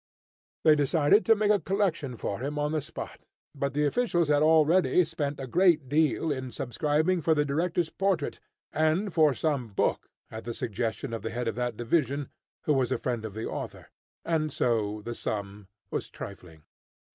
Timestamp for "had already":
4.29-5.05